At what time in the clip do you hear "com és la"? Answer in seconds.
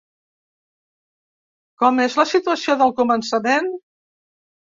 1.83-2.25